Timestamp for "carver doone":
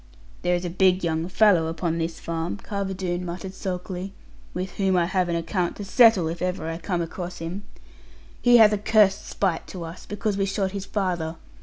2.57-3.23